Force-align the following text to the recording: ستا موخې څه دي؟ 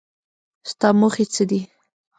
ستا 0.71 0.87
موخې 0.99 1.25
څه 1.33 1.43
دي؟ 1.49 1.59